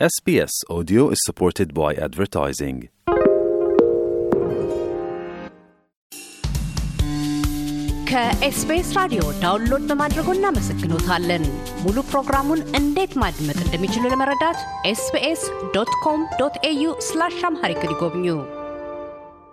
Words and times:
SBS 0.00 0.50
Audio 0.68 1.10
is 1.10 1.18
supported 1.24 1.68
by 1.72 1.90
advertising. 1.96 2.76
ከኤስቢኤስ 8.08 8.90
ራዲዮ 8.98 9.22
download 9.42 9.84
በማድረጎ 9.90 10.28
እናመሰግኖታለን። 10.36 11.44
ሙሉ 11.84 11.96
ፕሮግራሙን 12.10 12.60
እንዴት 12.80 13.14
ማድመጥ 13.22 13.58
እንደሚችሉ 13.64 14.04
ለመረዳት 14.12 14.58
SBS 14.92 15.44
dot 15.76 15.92
com 16.04 16.20
dot 16.40 16.56
au 16.70 16.84
slash 17.08 17.38
Amharic 17.50 17.84
ይጎብኙ። 17.86 18.26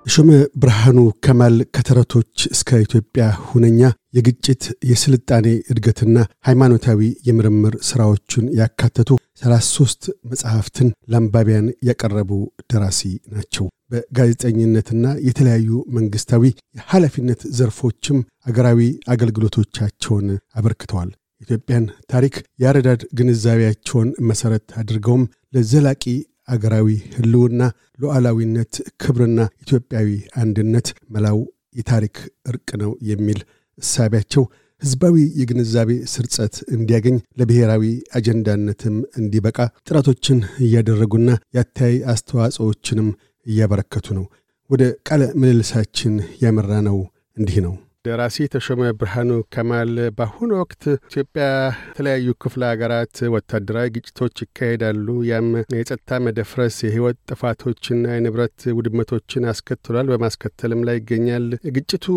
ተሾመ 0.06 0.30
ብርሃኑ 0.64 0.98
ከማል 1.28 1.58
ከተረቶች 1.78 2.38
እስከ 2.52 2.82
ኢትዮጵያ 2.86 3.28
ሁነኛ 3.50 3.82
የግጭት 4.14 4.64
የስልጣኔ 4.90 5.48
እድገትና 5.72 6.16
ሃይማኖታዊ 6.48 7.00
የምርምር 7.28 7.76
ሥራዎቹን 7.90 8.46
ያካተቱ 8.60 9.10
33 9.42 10.10
መጽሐፍትን 10.32 10.90
ለአንባቢያን 11.08 11.68
ያቀረቡ 11.88 12.32
ደራሲ 12.72 13.02
ናቸው። 13.34 13.66
በጋዜጠኝነትና 13.92 15.06
የተለያዩ 15.28 15.70
መንግሥታዊ 15.98 16.44
የኃላፊነት 16.78 17.42
ዘርፎችም 17.58 18.20
አገራዊ 18.48 18.82
አገልግሎቶቻቸውን 19.14 20.28
አበርክተዋል። 20.56 21.10
ኢትዮጵያን 21.42 21.86
ታሪክ 22.10 22.34
የአረዳድ 22.62 23.02
ግንዛቤያቸውን 23.18 24.10
መሠረት 24.30 24.68
አድርገውም 24.82 25.24
ለዘላቂ 25.56 26.04
አገራዊ 26.48 26.88
ህልውና፣ 27.16 27.62
ሉዓላዊነት፣ 28.00 28.74
ክብርና 29.02 29.40
ኢትዮጵያዊ 29.64 30.10
አንድነት 30.42 30.88
መላው 31.10 31.40
የታሪክ 31.76 32.16
እርቅ 32.48 32.70
ነው 32.82 32.92
የሚል 33.10 33.40
እሳቢያቸው 33.78 34.44
ህዝባዊ 34.82 35.16
የግንዛቤ 35.40 35.92
ስርጸት 36.12 36.56
እንዲያገኝ 36.76 37.18
ለብሔራዊ 37.40 37.84
አጀንዳነትም 38.16 38.96
እንዲበቃ 39.20 39.58
ጥረቶችን 39.88 40.40
እያደረጉና 40.66 41.28
የአተያይ 41.56 41.98
አስተዋጽኦችንም 42.14 43.10
እያበረከቱ 43.46 44.08
ነው። 44.18 44.26
ወደ 44.70 44.84
ቃለ 45.08 45.24
ምልልሳችን 45.40 46.14
ያመራ 46.44 46.74
ነው 46.88 46.98
እንዲህ 47.38 47.58
ነው። 47.66 47.74
ደራሲ 48.06 48.46
ተሾመ 48.54 48.84
ብርሃኑ 49.00 49.32
ከማል 49.54 49.90
በአሁኑ 50.18 50.52
ወቅት 50.62 50.84
ኢትዮጵያ 51.02 51.44
የተለያዩ 51.82 52.32
ክፍለ 52.44 52.62
ሀገራት 52.70 53.16
ወታደራዊ 53.34 53.92
ግጭቶች 53.96 54.42
ይካሄዳሉ። 54.44 55.08
ያም 55.28 55.50
የጸጥታ 55.76 56.20
መደፍረስ፣ 56.26 56.78
የህይወት 56.86 57.20
ጥፋቶችና 57.30 58.04
የንብረት 58.14 58.58
ውድመቶችን 58.78 59.48
አስከትሏል፣ 59.52 60.10
በማስከተልም 60.14 60.82
ላይ 60.90 60.98
ይገኛል። 61.02 61.46
ግጭቱ 61.78 62.08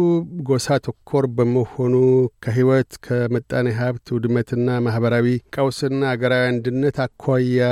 ጎሳ 0.48 0.78
ተኮር 0.86 1.26
በመሆኑ 1.36 1.94
ከህይወት 2.44 2.92
ከምጣኔ 3.06 3.76
ሀብት 3.80 4.14
ውድመትና 4.16 4.80
ማህበራዊ 4.86 5.28
ቀውስና 5.56 6.02
አገራዊ 6.14 6.44
አንድነት 6.48 6.98
አኳያ 7.06 7.62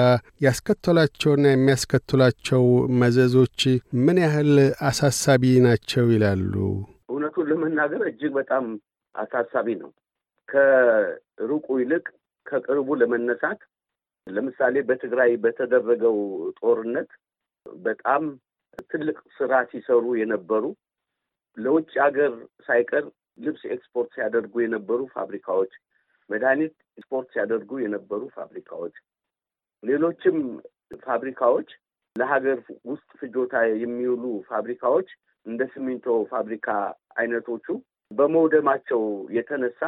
ያስከተሏቸውና 0.47 1.47
የሚያስከትሏቸው 1.53 2.65
መዘዞች 3.01 3.61
ምን 4.05 4.19
ያህል 4.25 4.55
አሳሳቢ 4.89 5.55
ናቸው 5.67 6.07
ይላሉ? 6.15 6.55
እውነቱን 7.13 7.49
ለመናገር 7.51 8.03
እጅግ 8.09 8.33
በጣም 8.39 8.65
አሳሳቢ 9.15 9.69
ነው። 9.83 9.91
ከሩቁ 10.49 11.67
ይልቅ 11.81 12.05
ከቅርቡ 12.47 12.89
ለመነሳት 13.01 13.61
ለምሳሌ 14.27 14.77
በትግራይ 14.89 15.33
በተደረገው 15.45 16.17
ጦርነት 16.59 17.11
በጣም 17.85 18.23
ትልቅ 18.91 19.19
ስራ 19.37 19.53
ሲሰሩ 19.71 20.05
የነበሩ 20.21 20.65
ለውጭ 21.57 21.93
ሀገር 22.05 22.33
ሳይቀር 22.67 23.05
ልብስ 23.39 23.63
ኤክስፖርት 23.75 24.11
ሲያደርጉ 24.17 24.55
የነበሩ 24.63 25.01
ፋብሪካዎች፣ 25.15 25.73
መድኃኒት 26.31 26.75
ኤክስፖርት 26.99 27.29
ሲያደርጉ 27.35 27.81
የነበሩ 27.83 28.23
ፋብሪካዎች፣ 28.37 28.95
ሌሎችም 29.83 30.39
ፋብሪካዎች 31.07 31.69
ለሀገር 32.17 32.59
ውስጥ 32.91 33.09
ፍጆታ 33.21 33.55
የሚውሉ 33.83 34.25
ፋብሪካዎች 34.51 35.09
እንደ 35.47 35.63
ሲሚንቶ 35.73 36.07
ፋብሪካ 36.33 36.69
አይነቶቹ 37.17 37.67
በመውደማቸው 38.11 39.03
የተነሳ 39.37 39.81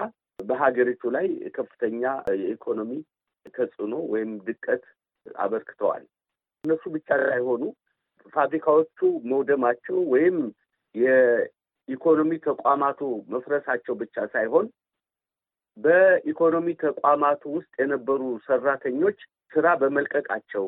በሀገሪቱ 0.42 1.02
ላይ 1.16 1.26
ከፍተኛ 1.56 2.02
የኢኮኖሚ 2.40 2.92
ተጽዕኖ 3.54 3.94
ወይም 4.12 4.30
ድቀት 4.46 4.84
አበርክተዋል። 5.26 6.04
እነሱ 6.64 6.84
ብቻ 6.94 7.08
ሳይሆኑ 7.24 7.62
ፋብሪካዎቹ 8.32 8.98
መውደማቸው 9.30 9.98
ወይም 10.14 10.36
የኢኮኖሚ 10.94 12.32
ተቋማቱ 12.46 13.00
መፍረሳቸው 13.34 13.94
ብቻ 14.02 14.16
ሳይሆን 14.34 14.66
በኢኮኖሚ 15.76 16.68
ተቋማቱ 16.84 17.42
ውስጥ 17.56 17.72
የነበሩ 17.82 18.20
ሰራተኞች 18.46 19.18
ስራ 19.52 19.66
በመልቀቃቸው 19.80 20.66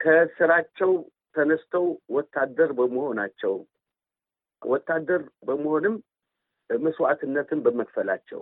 ከስራቸው 0.00 0.92
ተነስተው 1.34 1.84
ወታደር 2.10 2.70
በመሆናቸው 2.78 3.54
ወታደር 4.62 5.22
በመሆንም 5.48 5.94
መስዋዕትነትን 6.70 7.60
በመክፈላቸው 7.64 8.40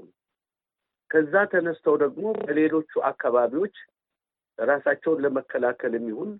ከዛ 1.10 1.34
ተነስተው 1.52 1.94
ደግሞ 2.02 2.24
በሌሎቹ 2.40 3.00
አካባቢዎች 3.10 3.76
ራሳቸውን 4.58 5.22
ለመከላከል 5.24 5.92
የሚሆን 5.96 6.30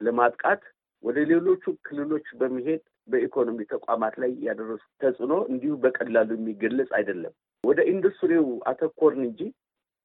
ለማጥቃት 0.00 0.62
ወደ 1.04 1.18
ሌሎቹ 1.30 1.64
ክልሎች 1.86 2.26
በመሄድ 2.40 2.82
በኢኮኖሚ 3.08 3.58
ተቋማት 3.72 4.14
ላይ 4.22 4.32
ያደረሱ 4.46 4.84
ተጽዕኖ 5.02 5.34
እንዲሁ 5.50 5.72
በቀላሉ 5.84 6.30
የሚገለጽ 6.36 6.90
አይደለም። 6.98 7.32
ወደ 7.64 7.80
ኢንዱስትሪው 7.92 8.46
አተኮርን 8.70 9.22
እንጂ 9.28 9.40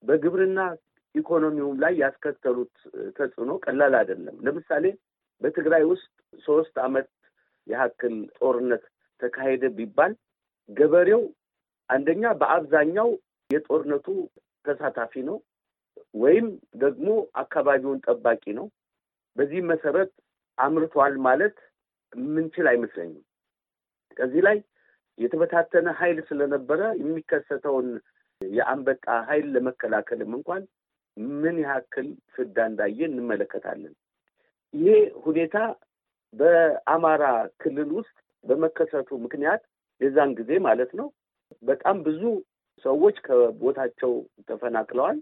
በግብርና 0.03 0.59
ኢኮኖሚውም 1.15 1.77
ላይ 1.83 1.93
ያስከተሉት 2.01 2.73
ተጽዕኖ 3.17 3.51
ቀላል 3.65 3.93
አይደለም። 3.99 4.35
ለምሳሌ 4.45 4.85
በትግራይ 5.41 5.83
ውስጥ 5.91 6.07
ሶስት 6.43 6.75
አመት 6.85 7.07
ያክል 7.67 8.15
ጦርነት 8.39 8.83
ተካሄደ 9.21 9.65
ቢባል 9.77 10.13
ገበሬው 10.69 11.21
አንደኛ 11.89 12.23
በአብዛኛው 12.39 13.09
የጦርነቱ 13.49 14.07
ተሳታፊ 14.65 15.13
ነው 15.29 15.37
ወይም 16.15 16.47
ደግሞ 16.81 17.09
አካባቢውን 17.41 18.01
ጠባቂ 18.07 18.43
ነው። 18.59 18.67
በዚህ 19.35 19.61
መሰረት 19.71 20.11
አምርቷል 20.57 21.15
ማለት 21.27 21.55
የምንችል 22.13 22.67
አይመስለኝም። 22.71 23.23
ከዚህ 24.17 24.41
ላይ 24.47 24.57
የተበታተነ 25.17 25.87
ኃይል 25.99 26.17
ስለነበረ 26.29 26.81
የሚከሰተውን 27.01 27.87
የአንበጣ 28.41 29.05
ኃይል 29.27 29.47
ለመከላከልም 29.53 30.31
እንኳን 30.37 30.63
ምን 31.37 31.55
ያክል 31.65 32.07
ፍዳ 32.33 32.57
እንዳየ 32.69 32.99
እንመለከታለን። 33.09 33.93
ይሄ 34.73 34.89
ሁኔታ 35.23 35.55
በአማራ 36.33 37.23
ክልል 37.61 37.89
ውስጥ 37.97 38.15
በመከሰቱ 38.43 39.09
ምክንያት 39.23 39.61
የዛን 40.01 40.31
ጊዜ 40.39 40.51
ማለት 40.65 40.91
ነው 40.99 41.07
በጣም 41.63 41.97
ብዙ 42.07 42.21
ሰዎች 42.85 43.15
ከቦታቸው 43.25 44.11
ተፈናቅለዋል። 44.49 45.17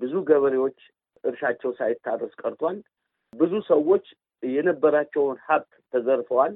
ብዙ 0.00 0.14
ገበሬዎች 0.28 0.78
እርሻቸው 1.24 1.70
ሳይታረስ 1.78 2.32
ቀርቷል። 2.40 2.76
ብዙ 3.32 3.54
ሰዎች 3.70 4.04
የነበራቸውን 4.42 5.36
ሀብት 5.46 5.72
ተዘርፈዋል። 5.92 6.52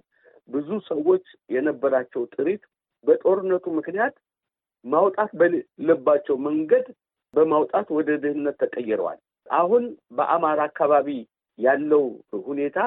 ብዙ 0.49 0.69
ሰዎች 0.89 1.25
የነበራቸው 1.51 2.23
ጥሪት 2.35 2.63
በጦርነቱ 3.05 3.65
ምክንያት 3.79 4.15
ማውጣት 4.85 5.31
በሌለባቸው 5.41 6.37
መንገድ 6.47 6.87
በማውጣት 7.35 7.87
ወደ 7.97 8.11
ድህነት 8.23 8.57
ተቀይረዋል። 8.63 9.19
አሁን 9.47 9.85
በአማራ 10.17 10.61
አካባቢ 10.71 11.09
ያለው 11.59 12.05
ሁኔታ 12.47 12.79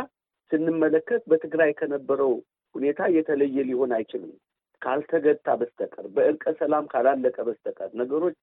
ስንመለከት 0.51 1.21
በትግራይ 1.27 1.71
ከነበረው 1.73 2.33
ሁኔታ 2.75 3.01
የተለየ 3.15 3.57
ሊሆን 3.69 3.91
አይችልም። 3.97 4.33
ካልተገታ 4.81 5.47
በስተቀር 5.59 6.05
በእርቀ 6.15 6.43
ሰላም 6.59 6.85
ካላለቀ 6.91 7.37
በስተቀር 7.47 7.89
ነገሮች 8.01 8.35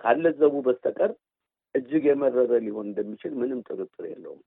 ካለዘቡ 0.00 0.54
በስተቀር 0.66 1.10
እጅግ 1.74 2.04
የመረረ 2.08 2.52
ሊሆን 2.64 2.86
እንደሚችል 2.90 3.32
ምንም 3.40 3.60
ጥርጥር 3.68 4.04
የለውም። 4.10 4.40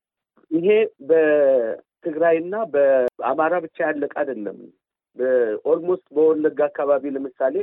ይሄ 0.51 0.67
በትግራይና 1.09 2.55
በአማራ 2.73 3.53
ብቻ 3.65 3.77
ያለቀ 3.87 4.13
አይደለም። 4.21 4.57
በኦልሞስት 5.17 6.05
በወለጋ 6.15 6.59
አካባቢ 6.69 7.11
ለምሳሌ 7.15 7.55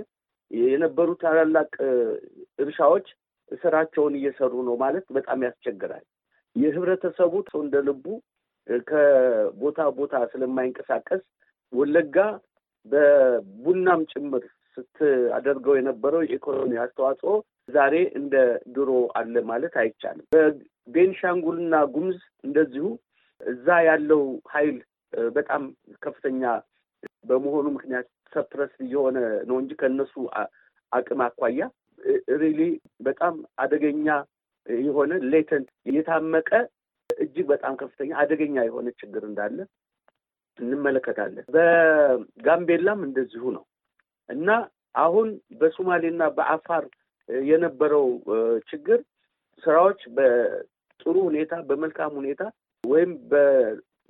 የነበሩ 0.50 1.08
ታላላቅ 1.22 1.72
እርሻዎች 2.58 3.06
ስራቸውን 3.62 4.14
እየሰሩ 4.18 4.52
ነው 4.68 4.74
ማለት 4.82 5.06
በጣም 5.16 5.44
ያስቸግራል። 5.46 6.04
የህብረተሰቡ 6.56 7.34
ሰው 7.48 7.60
እንደ 7.64 7.76
ልቡ 7.88 8.04
ከቦታ 8.86 9.80
ቦታ 9.98 10.14
ስለማይንቀሳቀስ 10.32 11.22
ወለጋ 11.72 12.16
በቡናም 12.86 14.00
ጭምር 14.12 14.44
ስትአደርገው 14.76 15.74
የነበረው 15.76 16.22
የኢኮኖሚ 16.24 16.72
አስተዋጽኦ 16.82 17.32
ዛሬ 17.68 17.94
እንደ 18.20 18.34
ድሮ 18.74 18.90
አለ 19.18 19.34
ማለት 19.50 19.74
አይቻልም። 19.82 20.26
በቤንሻንጉልና 20.34 21.74
ጉሙዝ 21.94 22.18
እንደዚሁ 22.44 22.86
እዛ 23.40 23.66
ያለው 23.88 24.22
ኃይል 24.52 24.78
በጣም 25.36 25.62
ከፍተኛ 26.02 26.42
በመሆኑ 27.28 27.66
ምክንያት 27.76 28.06
suppress 28.32 28.72
እየሆነ 28.84 29.16
ነው 29.48 29.56
እንጂ 29.62 29.70
ከእነሱ 29.80 30.14
አቅም 30.92 31.22
አኳያ 31.26 31.62
really 32.42 32.60
በጣም 33.06 33.34
አደገኛ 33.62 34.08
የሆነ 34.84 35.12
latent 35.32 35.68
የታመቀ 35.94 36.50
እጅግ 37.10 37.46
በጣም 37.52 37.74
ከፍተኛ 37.80 38.10
አደገኛ 38.22 38.56
የሆነ 38.66 38.88
ችግር 39.00 39.22
እንዳለ 39.28 39.58
እንመለከታለን። 40.60 41.44
በጋምቤላም 41.54 43.00
እንደዚሁ 43.08 43.42
ነው 43.56 43.64
እና 44.28 44.48
አሁን 44.96 45.28
በሶማሌና 45.60 46.22
በአፋር 46.36 46.84
የነበረው 47.46 48.06
ችግር 48.70 49.00
ስራዎች 49.62 50.00
በጥሩ 50.16 51.14
ሁኔታ 51.28 51.54
በመልካም 51.68 52.12
ሁኔታ 52.20 52.42
ወይም 52.84 53.12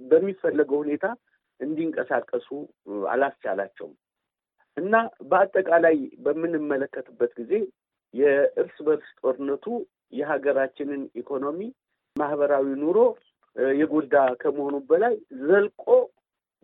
በሚፈለገው 0.01 0.79
ሁኔታ 0.85 1.07
እንዲንቀሳቀሱ 1.61 2.49
አላስቻላቸውም 3.13 3.95
እና 4.77 4.95
በአጠቃላይ 5.31 5.97
በምንመለከትበት 6.25 7.33
ጊዜ 7.41 7.53
የእርስ 8.15 8.77
በርስ 8.87 9.09
ጦርነቱ 9.21 9.67
የሀገራችንን 10.13 11.03
ኢኮኖሚ፣ 11.21 11.61
ማህበራዊ 12.17 12.67
ኑሮ 12.81 12.99
የጎዳ 13.77 14.15
ከመሆኑ 14.41 14.77
በላይ 14.91 15.15
ዘልቆ 15.43 15.87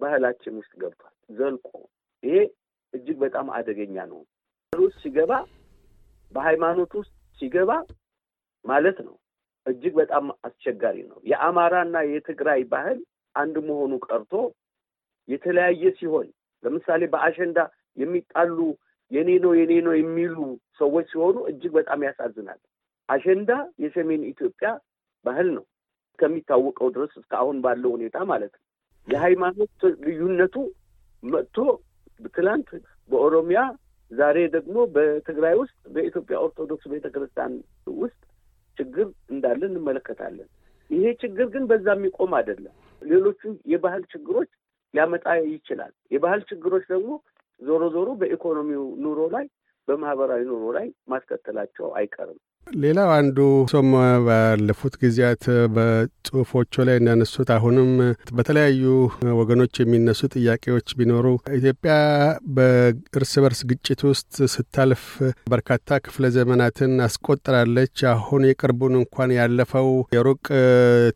ባህላችን 0.00 0.54
ውስጥ 0.60 0.72
ገብቷል። 0.80 1.14
ዘልቆ 1.30 1.68
ይሄ 2.22 2.36
እጅግ 2.94 3.16
በጣም 3.24 3.46
አደገኛ 3.56 3.96
ነው። 4.10 4.20
ውስጥ 4.72 4.98
ሲገባ 5.02 5.32
በሃይማኖት 6.32 6.92
ውስጥ 7.00 7.12
ሲገባ 7.40 7.70
ማለት 8.64 8.98
ነው 9.06 9.16
እጅግ 9.66 9.94
በጣም 10.00 10.24
አስቸጋሪ 10.46 10.96
ነው። 11.10 11.18
የአማራና 11.30 11.96
የትግራይ 12.10 12.60
ባህል 12.72 12.98
አንድ 13.34 13.56
መሆኑ 13.68 13.92
ቀርቶ 14.06 14.32
የተለያየ 15.28 15.84
ሲሆን 15.98 16.26
ለምሳሌ 16.62 17.02
በአሸንዳ 17.12 17.58
የሚጣሉ 17.96 18.58
የኔ 19.10 19.30
ነው 19.44 19.52
የኔ 19.58 19.72
ነው 19.86 19.94
የሚሉ 19.96 20.36
ሰዎች 20.78 21.06
ሲሆኑ 21.12 21.36
እጅግ 21.50 21.72
በጣም 21.78 22.00
ያሳዝናል። 22.06 22.60
አሸንዳ 23.08 23.50
የሰሜን 23.82 24.22
ኢትዮጵያ 24.30 24.68
ባህል 25.24 25.48
ነው 25.56 25.64
ከሚታወቀው 26.18 26.88
ድረስ 26.94 27.12
እስካሁን 27.20 27.56
ባለው 27.64 27.90
ሁኔታ 27.96 28.18
ማለት 28.30 28.52
ነው። 28.56 28.62
የሃይማኖት 29.08 29.74
ልዩነቱ 30.06 30.56
መጥቶ 31.22 31.56
ትላንት 32.34 32.68
በኦሮሚያ 33.10 33.60
ዛሬ 34.10 34.38
ደግሞ 34.54 34.76
በትግራይ 34.94 35.54
ውስጥ 35.60 35.78
በኢትዮጵያ 35.94 36.36
ኦርቶዶክስ 36.46 36.84
ቤተ 36.92 37.06
ክርስቲያን 37.14 37.54
ውስጥ 37.96 38.20
ችግር 38.78 39.06
እንዳለ 39.32 39.60
እንመለከታለን። 39.70 40.48
ይሄ 40.90 41.04
ችግር 41.22 41.46
ግን 41.54 41.64
በዛ 41.70 41.86
የሚቆም 41.96 42.32
አይደለም። 42.38 42.74
ሌሎቹ 43.02 43.40
የባህል 43.72 44.02
ችግሮች 44.12 44.50
ሊያመጣ 44.94 45.24
ይችላል። 45.48 45.92
የባህል 46.14 46.42
ችግሮች 46.50 46.84
ደግሞ 46.92 47.10
ዞሮ 47.60 47.82
ዞሮ 47.94 48.08
በኢኮኖሚው 48.20 48.84
ኑሮ 49.04 49.20
ላይ 49.34 49.46
በማህበራዊ 49.88 50.42
ኑሮ 50.50 50.64
ላይ 50.76 50.86
ማስከተላቸው 51.12 51.86
አይቀርም። 51.98 52.38
ሌላው 52.66 53.08
አንዱ 53.16 53.36
ሶም 53.72 53.90
ባለፉት 54.26 54.94
ጊዜያት 55.02 55.44
በጽሁፎቹ 55.74 56.84
ላይ 56.88 56.96
እንዳነሱት 57.00 57.48
አሁንም 57.56 57.90
በተለያዩ 58.38 58.84
ወገኖች 59.38 59.74
የሚነሱ 59.80 60.28
ጥያቄዎች 60.34 60.88
ቢኖሩ 60.98 61.26
ኢትዮጵያ 61.58 61.94
በእርስ 62.56 63.32
በርስ 63.44 63.60
ግጭት 63.70 64.00
ውስጥ 64.10 64.34
ስታልፍ 64.54 65.04
በርካታ 65.52 65.98
ክፍለ 66.06 66.30
ዘመናትን 66.36 66.94
አስቆጥራለች። 67.06 68.04
አሁን 68.14 68.48
የቅርቡን 68.50 68.96
እንኳን 69.00 69.36
ያለፈው 69.38 69.88
የሩቅ 70.16 70.42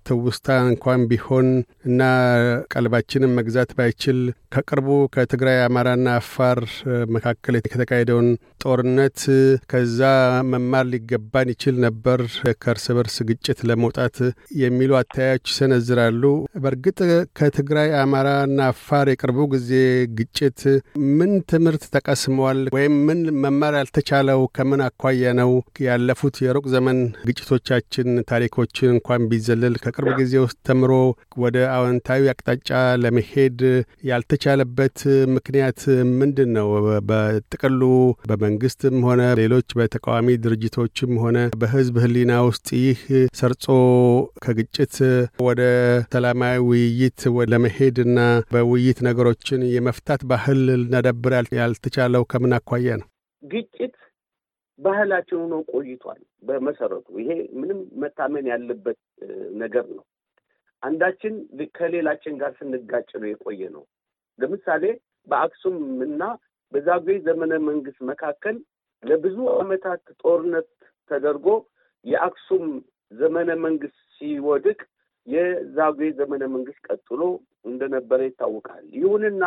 ትውስታ 0.09 0.49
እንኳን 0.69 1.03
ቢሆን 1.11 1.51
እና 1.91 2.01
ቀልባችንን 2.75 3.37
መግዛት 3.41 3.73
ባይችል 3.79 4.21
ከቅርቡ 4.55 4.89
ከትግራይ 5.15 5.59
አማራና 5.65 6.09
አፋር 6.21 6.59
መካከል 7.15 7.57
ከተካሄደውን 7.67 8.31
ጦርነት 8.65 9.21
ከዛ 9.71 10.01
መማር 10.51 10.87
ሊገባን 11.41 11.53
ይችል 11.53 11.77
ነበር 11.85 12.21
ከእርስ 12.63 12.85
በርስ 12.97 13.17
ግጭት 13.29 13.59
ለመውጣት 13.69 14.17
የሚሉ 14.63 14.91
አተያዮች 14.99 15.45
ይሰነዝራሉ። 15.51 16.23
በእርግጥ 16.63 16.99
ከትግራይ 17.39 17.91
አማራና 18.01 18.59
አፋር 18.73 19.07
የቅርቡ 19.13 19.39
ጊዜ 19.55 19.71
ግጭት 20.19 20.61
ምን 21.19 21.33
ትምህርት 21.51 21.85
ተቀስመዋል? 21.95 22.61
ወይም 22.77 22.95
ምን 23.07 23.21
መማር 23.45 23.75
ያልተቻለው 23.81 24.41
ከምን 24.57 24.83
አኳያ 24.87 25.33
ነው? 25.41 25.53
ያለፉት 25.87 26.37
የሩቅ 26.45 26.65
ዘመን 26.75 26.99
ግጭቶቻችን 27.29 28.09
ታሪኮችን 28.31 28.93
እንኳን 28.97 29.27
ቢዘልል 29.31 29.77
ከቅርብ 29.85 30.13
ጊዜ 30.21 30.35
ውስጥ 30.45 30.59
ተምሮ 30.69 30.93
ወደ 31.45 31.57
አዎንታዊ 31.77 32.29
አቅጣጫ 32.35 32.69
ለመሄድ 33.03 33.59
ያልተቻለበት 34.11 34.99
ምክንያት 35.37 35.81
ምንድን 36.21 36.53
ነው? 36.59 36.69
በጥቅሉ 37.11 37.83
በመንግስትም 38.31 38.97
ሆነ 39.09 39.23
ሌሎች 39.41 39.69
በተቃዋሚ 39.81 40.29
ድርጅቶችም 40.45 41.13
ሆነ 41.23 41.30
በህዝብ 41.61 41.95
ህሊና 42.03 42.33
ውስጥ 42.47 42.69
ይህ 42.79 43.01
ሰርጾ 43.35 43.65
ከግጭት 44.45 44.95
ወደ 45.43 45.63
ሰላማዊ 46.13 46.59
ውይይት 46.69 47.21
ለመሄድ 47.53 47.99
እና 48.01 48.19
በውይይት 48.53 49.01
ነገሮችን 49.09 49.63
የመፍታት 49.75 50.23
ባህል 50.31 50.61
ልናዳብር 50.73 51.35
ያልተቻለው 51.59 52.25
ከምን 52.33 52.55
አኳያ 52.59 52.97
ነው? 53.01 53.09
ግጭት 53.43 53.95
ባህላችን 54.79 55.39
ሆኖ 55.43 55.55
ቆይቷል። 55.73 56.21
በመሰረቱ 56.43 57.07
ይሄ 57.21 57.31
ምንም 57.61 57.81
መታመን 58.03 58.47
ያለበት 58.53 58.99
ነገር 59.63 59.87
ነው። 59.97 60.05
አንዳችን 60.83 61.35
ከሌላችን 61.75 62.35
ጋር 62.43 62.53
ስንጋጭ 62.59 63.09
ነው 63.23 63.29
የቆየ 63.31 63.63
ነው። 63.75 63.83
ለምሳሌ 64.39 64.85
በአክሱም 65.27 65.77
እና 66.07 66.23
በዛጉዌ 66.73 67.17
ዘመነ 67.27 67.53
መንግስት 67.69 68.01
መካከል 68.11 68.57
ለብዙ 69.03 69.37
ዓመታት 69.57 70.03
ጦርነት 70.23 70.69
ተደርጎ 71.11 71.47
የአክሱም 72.05 72.65
ዘመነ 73.13 73.51
መንግስት 73.65 73.99
ሲወድቅ 74.21 74.79
የዛጉዌ 75.27 76.09
ዘመነ 76.19 76.45
መንግስት 76.55 76.81
ቀጥሎ 76.89 77.23
እንደነበረ 77.65 78.21
ይታወቃል። 78.29 78.85
ይሁንና 78.97 79.43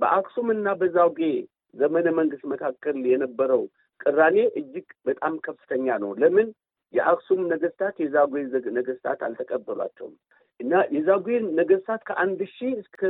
በአክሱም 0.00 0.48
እና 0.54 0.68
በዛጉዌ 0.80 1.30
ዘመነ 1.74 2.08
መንግስት 2.18 2.44
መካከል 2.52 2.98
የነበረው 3.12 3.62
ቅራኔ 4.00 4.38
እጅግ 4.60 4.86
በጣም 5.08 5.34
ከፍተኛ 5.46 5.86
ነው። 6.02 6.10
ለምን? 6.22 6.48
የአክሱም 6.94 7.40
ነገስታት 7.52 7.96
የዛጉዌ 8.02 8.42
ነገስታት 8.76 9.20
አልተቀበሏቸውም 9.26 10.14
እና 10.60 10.72
የዛጉዌ 10.94 11.36
ነገስታት 11.58 12.02
ከአንድ 12.08 12.40
ሺህ 12.52 12.72
እስከ 12.82 13.00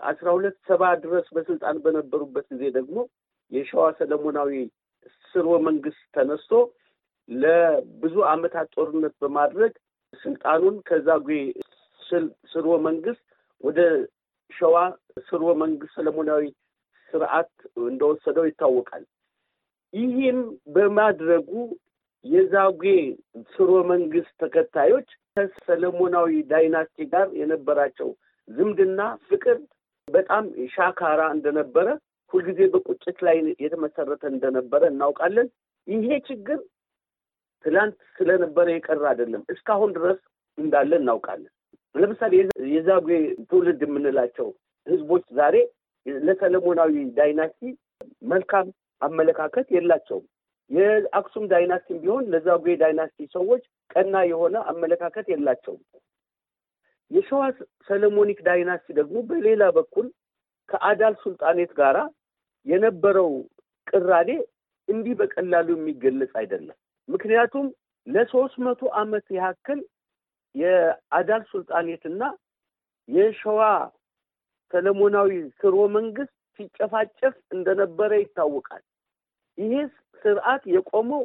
አስራ 0.00 0.26
ሁለት 0.36 0.56
ሰባ 0.68 0.82
ድረስ 1.02 1.26
በስልጣን 1.36 1.76
በነበሩበት 1.84 2.46
ጊዜ 2.52 2.62
ደግሞ 2.78 2.96
የሸዋ 3.52 3.84
ሰለሞናዊ 3.98 4.52
ስርወ 5.30 5.54
መንግስት 5.68 6.02
ተነስቶ 6.16 6.52
ለብዙ 7.30 8.14
ዓመታት 8.30 8.68
ጦርነት 8.76 9.14
በማድረግ 9.22 9.72
ስልጣኑን 10.22 10.76
ከዛጉዌ 10.88 11.38
ስርወ 12.52 12.74
መንግስት 12.86 13.24
ወደ 13.64 13.80
ሸዋ 14.50 14.76
ስርወ 15.28 15.50
መንግስት 15.62 15.92
ሰለሞናዊ 15.98 16.44
ስርዓት 17.12 17.52
እንደወሰደው 17.84 18.44
ይታወቃል። 18.48 19.04
ይህም 19.94 20.40
በማድረጉ 20.74 21.50
የዛጉዌ 22.24 22.94
ስርወ 23.54 23.76
መንግስት 23.92 24.32
ተከታዮች 24.42 25.08
ከሰለሞናዊ 25.36 26.32
ዳይናስቲ 26.50 27.06
ጋር 27.12 27.28
የነበራቸው 27.40 28.08
ዝምድና፣ 28.48 29.00
ፍቅር 29.28 29.56
በጣም 30.08 30.44
ሻካራ 30.74 31.20
እንደነበረ 31.36 31.88
ሁልጊዜ 32.32 32.60
በቁጭት 32.72 33.18
ላይ 33.26 33.36
የተመሰረተ 33.64 34.22
እንደነበረ 34.32 34.82
እናውቃለን። 34.92 35.48
ይሄ 35.86 36.08
ችግር 36.28 36.58
ትላንት 37.64 37.96
ስለነበረ 38.18 38.66
የቀረ 38.72 39.02
አይደለም፣ 39.10 39.42
እስካሁን 39.54 39.90
ድረስ 39.96 40.20
እንዳለ 40.58 40.92
እናውቃለን። 41.00 41.52
ለምሳሌ 41.94 42.32
የዛጉዌ 42.74 43.16
ትውልድ 43.50 43.80
የምንላቸው 43.84 44.48
ህዝቦች 44.86 45.24
ዛሬ 45.38 45.56
ለሰለሞናዊ 46.22 46.92
ዳይናስቲ 47.16 47.62
መልካም 48.30 48.66
አመለካከት 49.02 49.66
የላቸውም። 49.76 50.26
የአክሱም 50.70 51.44
dynasty 51.52 51.88
ም 51.88 51.98
ቢሆን 52.02 52.24
ለዛጉዌ 52.32 52.74
dynasty 52.82 53.26
ሰዎች 53.34 53.62
ቀና 53.90 54.16
የሆነ 54.30 54.56
አመለካከት 54.72 55.26
የላቸውም። 55.32 55.80
የሸዋ 57.10 57.40
Solomonic 57.88 58.38
dynasty 58.48 58.88
ደግሞ 58.98 59.16
በሌላ 59.30 59.62
በኩል 59.78 60.06
ከአዳል 60.68 61.14
ሱልጣኔት 61.22 61.70
ጋራ 61.78 61.98
የነበረው 62.66 63.30
ቅራኔ 63.86 64.30
እንዲህ 64.88 65.14
በቀላሉ 65.20 65.68
የሚገለጽ 65.76 66.32
አይደለም። 66.40 66.78
ምክንያቱም 67.10 67.66
ለሶስት 68.06 68.54
መቶ 68.64 68.90
ዓመት 69.00 69.26
ያክል 69.38 69.80
የአዳል 70.54 71.42
ሱልጣኔትና 71.50 72.22
የሸዋ 73.08 73.60
ሰለሞናዊ 74.72 75.30
ስርወ 75.60 75.82
መንግስት 75.96 76.34
ሲጨፋጨፍ 76.58 77.34
እንደነበረ 77.54 78.10
ይታወቃል። 78.20 78.82
ይሄ 79.58 79.72
ስርዓት 80.22 80.62
የቆመው 80.74 81.22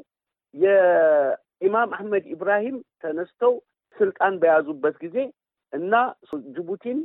የኢማም 0.53 1.91
አህመድ 1.97 2.25
ኢብራሂም 2.35 2.77
ተነስተው 3.03 3.53
ስልጣን 3.95 4.33
በያዙበት 4.41 4.95
ጊዜ 5.03 5.17
እና 5.73 5.93
ጅቡቲን፣ 6.55 6.99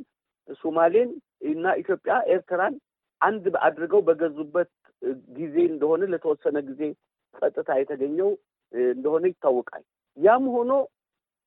ሶማሌን 0.61 1.11
እና 1.51 1.73
ኢትዮጵያ 1.83 2.15
ኤርትራን 2.35 2.75
አንድ 3.21 3.45
አድርገው 3.67 4.01
በገዙበት 4.07 4.71
ጊዜ 5.39 5.57
እንደሆነ 5.71 6.03
ለተወሰነ 6.13 6.59
ጊዜ 6.69 6.83
ጸጥታ 7.35 7.71
የተገኘው 7.79 8.31
እንደሆነ 8.91 9.25
ይታወቃል። 9.27 9.85
ያም 10.19 10.45
ሆኖ 10.55 10.73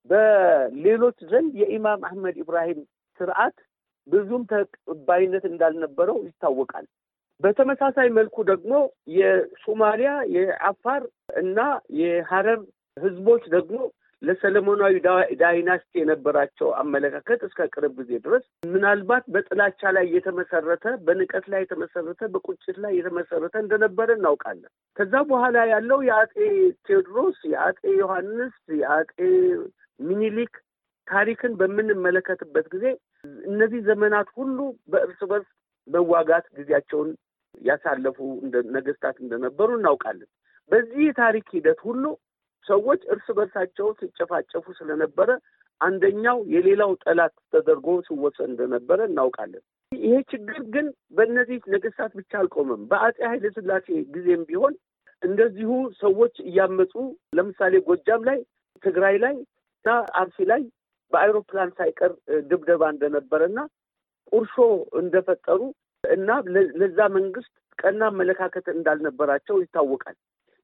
በሌሎች 0.09 1.17
ዘንድ 1.31 1.53
የኢማም 1.61 2.01
አህመድ 2.07 2.35
ኢብራሂም 2.37 2.79
ስርዓት 3.19 3.57
ብዙም 4.07 4.43
ተቀባይነት 4.51 5.43
እንዳልነበረው 5.49 6.17
ይታወቃል። 6.27 6.85
በተመሳሳይ 7.41 8.07
መልኩ 8.17 8.35
ደግሞ 8.49 8.73
የሶማሊያ፣ 9.17 10.11
የአፋር 10.35 11.03
እና 11.35 11.59
የሀረር 11.99 12.59
ህዝቦች 12.97 13.43
ደግሞ 13.55 13.77
ለሰለሞናዊ 14.23 14.93
ዳይናስቲ 15.41 15.91
የነበራቸው 15.99 16.69
አመለካከት 16.81 17.41
እስከ 17.47 17.67
ቅርብ 17.73 17.93
ጊዜ 17.99 18.11
ድረስ 18.25 18.43
ምናልባት 18.73 19.25
በጥላቻ 19.33 19.91
ላይ 19.97 20.05
የተመሰረተ፣ 20.15 20.85
በንቀት 21.07 21.45
ላይ 21.53 21.61
የተመሰረተ፣ 21.63 22.21
በቁጭት 22.35 22.77
ላይ 22.83 22.93
የተመሰረተ 22.99 23.55
እንደነበረ 23.63 24.09
እናውቃለን። 24.17 24.69
ከዛ 24.97 25.13
በኋላ 25.31 25.65
ያለው 25.73 25.99
የአጼ 26.09 26.35
ቴዎድሮስ፣ 26.87 27.39
የአጼ 27.53 27.81
ዮሐንስ፣ 27.99 28.55
የአጼ 28.81 29.15
ሚኒሊክ 29.99 30.53
ታሪክን 31.07 31.53
በምንመለከትበት 31.59 32.65
ጊዜ 32.73 32.85
እነዚህ 33.49 33.81
ዘመናት 33.89 34.27
ሁሉ 34.37 34.57
በእርስ 34.91 35.21
በርስ 35.31 35.49
መዋጋት 35.87 36.45
ጊዜያቸውን 36.57 37.09
ያሳለፉ 37.61 38.17
ነገስታት 38.75 39.17
እንደነበሩ 39.23 39.69
እናውቃለን። 39.79 40.29
በዚህ 40.69 41.01
የታሪክ 41.05 41.47
ሂደት 41.55 41.79
ሁሉ 41.87 42.03
ሰዎች 42.67 43.01
እርስ 43.13 43.27
በርሳቸው 43.37 43.87
ሲጨፋጨፉ 43.99 44.65
ስለነበረ 44.79 45.29
አንደኛው 45.81 46.37
የሌላው 46.53 46.91
ጠላት 47.03 47.33
ተደርጎ 47.53 47.87
ሲወሰድ 48.07 48.49
እንደነበረ 48.49 48.99
እናውቃለን። 49.09 49.63
ይሄ 49.91 50.13
ችግር 50.31 50.59
ግን 50.73 50.85
በእነዚህ 51.17 51.57
ነገስታት 51.73 52.11
ብቻ 52.19 52.31
አልቆመም። 52.41 52.81
በአጼ 52.91 53.17
ኃይለ 53.31 53.45
ሥላሴ 53.57 53.87
ጊዜም 54.13 54.43
ቢሆን 54.49 54.75
እንደዚሁ 55.21 55.71
ሰዎች 56.01 56.35
እያመፁ 56.45 56.93
ለምሳሌ 57.37 57.73
ጎጃም 57.87 58.23
ላይ፣ 58.29 58.39
ትግራይ 58.83 59.17
ላይ 59.23 59.35
እና 59.85 59.89
አርሲ 60.21 60.37
ላይ 60.51 60.61
በአይሮፕላን 61.11 61.71
ሳይቀር 61.77 62.11
ድብደባ 62.49 62.83
እንደነበረና 62.93 63.59
ቁርሾ 64.31 64.55
እንደፈጠሩ 65.01 65.59
እና 66.03 66.29
ለዛ 66.79 66.99
መንግስት 67.17 67.51
ቀና 67.77 68.01
አመለካከት 68.11 68.65
እንዳልነበራቸው 68.73 69.55
ይታወቃል። 69.61 70.15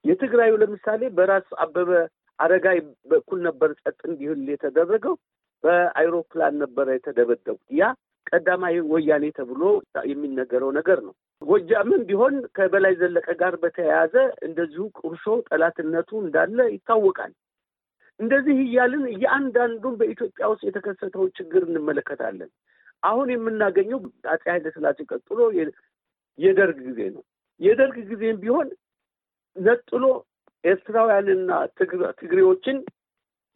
የትግራዩ 0.06 0.52
ለምሳሌ 0.62 1.02
በራስ 1.18 1.48
አበበ 1.64 1.92
አረጋይ 2.40 2.78
በኩል 3.12 3.40
ነበር 3.48 3.70
ጸጥ 3.80 4.00
እንዲህል 4.10 4.44
የተደረገው። 4.52 5.16
በአይሮፕላን 5.64 6.54
ነበረ 6.62 6.88
የተደበደቡት። 6.96 7.66
ያ 7.80 7.88
ቀዳማዊ 8.30 8.76
ወያኔ 8.92 9.26
ተብሎ 9.38 9.62
የሚነገረው 10.10 10.72
ነገር 10.78 11.00
ነው። 11.08 11.14
ጎጃምም 11.42 12.02
ቢሆን 12.10 12.36
ከበላይ 12.58 12.94
ዘለቀ 13.00 13.28
ጋር 13.42 13.54
በተያያዘ 13.62 14.16
እንደዚሁ 14.48 14.84
ቁርሾ 15.00 15.26
ጠላትነቱ 15.48 16.10
እንዳለ 16.24 16.60
ይታወቃል። 16.74 17.34
እንደዚህ 18.20 18.58
እያልን 18.64 19.04
እያንዳንዱን 19.12 19.96
በኢትዮጵያ 20.00 20.46
ውስጥ 20.52 20.64
የተከሰተውን 20.68 21.30
ችግር 21.38 21.62
እንመለከታለን። 21.68 22.50
አሁን 23.04 23.28
የምናገኘው 23.34 24.00
አፄ 24.34 24.44
ኃይለ 24.54 24.68
ሥላሴ 24.76 25.00
ቀጥሎ 25.12 25.40
የደርግ 26.40 26.78
ጊዜ 26.88 27.00
ነው። 27.16 27.24
የደርግ 27.62 27.98
ጊዜም 28.10 28.38
ቢሆን 28.44 28.68
ነጥሎ 29.60 30.04
ኤርትራውያንና 30.64 31.52
ትግሬዎችን 32.20 32.78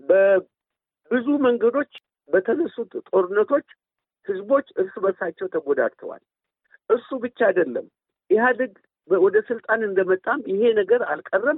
በብዙ 0.03 1.27
መንገዶች 1.45 1.91
በተነሱት 2.29 2.91
ጦርነቶች 3.10 3.67
ህዝቦች 4.27 4.67
እርስ 4.81 4.95
በርሳቸው 5.03 5.48
ተጎዳድተዋል። 5.55 6.22
እሱ 6.89 7.10
ብቻ 7.24 7.39
አይደለም። 7.50 7.86
ኢህአዴግ 8.29 8.74
ወደ 9.10 9.38
ስልጣን 9.50 9.81
እንደመጣም 9.88 10.41
ይሄ 10.51 10.62
ነገር 10.79 11.01
አልቀረም። 11.13 11.57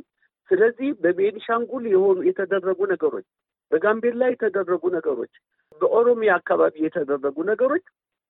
ስለዚህ 0.51 0.89
በቤኒሻንጉል 1.03 1.85
የሆኑ 1.91 2.17
የተደረጉ 2.27 2.79
ነገሮች፣ 2.91 3.27
በጋምቤላ 3.71 4.23
የተደረጉ 4.31 4.83
ነገሮች፣ 4.97 5.33
በኦሮሚያ 5.81 6.31
አካባቢ 6.39 6.75
የተደረጉ 6.85 7.37
ነገሮች 7.51 7.85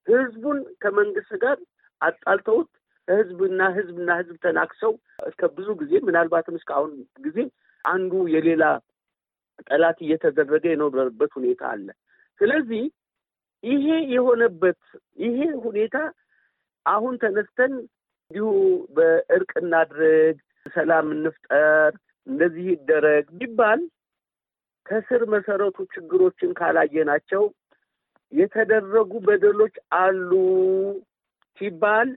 ህዝቡን 0.08 0.60
ከመንግስት 0.84 1.32
ጋር 1.44 1.58
አጣልተውት 2.02 2.70
ህዝብና 3.08 3.62
ህዝብና 3.76 4.10
ህዝብ 4.20 4.36
ተናክሰው 4.46 4.94
እስከ 5.28 5.50
ብዙ 5.58 5.68
ጊዜ 5.82 5.94
ምናልባትም 6.08 6.56
እስከ 6.60 6.70
አሁን 6.78 6.92
ጊዜ 7.26 7.38
አንዱ 7.86 8.14
የሌላ 8.34 8.64
ጠላት 9.66 9.98
እየተደረገ 10.06 10.64
የኖረበት 10.72 11.32
ሁኔታ 11.38 11.62
አለ። 11.74 11.88
ስለዚህ 12.42 12.84
ይሄ 13.64 13.86
የሆነበት 14.16 14.80
ይሄ 15.24 15.38
ሁኔታ 15.66 15.98
አሁን 16.86 17.14
ተነስተን 17.22 17.74
እንዲሁ 18.32 18.48
በእርቅ 18.96 19.52
እናድርግ፣ 19.62 20.38
ሰላም 20.74 21.08
እንፍጠር፣ 21.16 21.92
እንደዚህ 22.28 22.66
ይደረግ 22.72 23.26
ቢባል 23.40 23.82
ከስር 24.86 25.22
መሰረቱ 25.34 25.78
ችግሮችን 25.94 26.52
ካላየናቸው 26.60 27.44
የተደረጉ 28.32 29.12
በደሎች 29.28 29.76
አሉ 30.00 30.32
ሲባል 31.58 32.10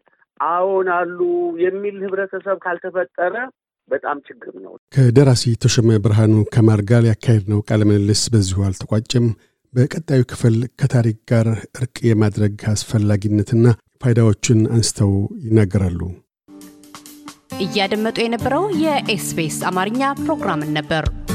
አዎን 0.49 0.89
አሉ 0.97 1.19
የሚል 1.63 1.97
ህብረተሰብ 2.05 2.59
ካልተፈጠረ 2.65 3.35
በጣም 3.89 4.17
ችግር 4.27 4.55
ነው። 4.65 4.73
ከደራሲ 4.95 5.53
ተሾመ 5.63 5.91
ብርሃኑ 6.05 6.35
ከማል 6.55 6.81
ጋር 6.91 7.05
ያካሄድነው 7.09 7.61
ቃለ 7.69 7.83
ምልልስ 7.91 8.23
በዚሁ 8.33 8.59
አልተቋጨም። 8.67 9.27
በቀጣዩ 9.75 10.23
ክፍል 10.31 10.57
ከታሪክ 10.81 11.19
ጋር 11.31 11.47
እርቅ 11.79 11.97
የማድረግ 12.09 12.57
አስፈላጊነትና 12.73 13.65
ፋይዳዎችን 14.03 14.61
አንስተው 14.75 15.13
ይናገራሉ። 15.45 16.01
እያደመጡ 17.65 18.17
የነበረው 18.23 18.65
የኤስቢኤስ 18.83 19.59
አማርኛ 19.71 20.11
ፕሮግራምን 20.21 20.71
ነበር። 20.79 21.05